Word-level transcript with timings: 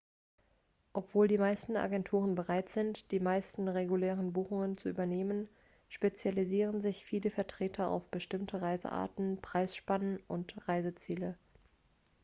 obwohl 0.93 1.27
die 1.27 1.37
meisten 1.37 1.77
agenturen 1.77 2.33
bereit 2.33 2.69
sind 2.69 3.11
die 3.11 3.19
meisten 3.19 3.67
regulären 3.67 4.33
buchungen 4.33 4.75
zu 4.75 4.89
übernehmen 4.89 5.47
spezialisieren 5.89 6.81
sich 6.81 7.05
viele 7.05 7.29
vertreter 7.29 7.87
auf 7.89 8.07
bestimmte 8.09 8.63
reisearten 8.63 9.37
preisspannen 9.41 10.19
oder 10.27 10.57
reiseziele 10.67 11.37